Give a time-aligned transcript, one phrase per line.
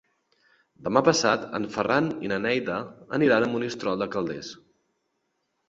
[0.87, 2.79] Demà passat en Ferran i na Neida
[3.21, 4.53] aniran a Monistrol de Calders.